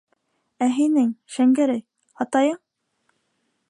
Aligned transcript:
Ә 0.67 0.69
һинең, 0.77 1.13
Шәңгәрәй, 1.37 1.85
атайың. 2.27 2.61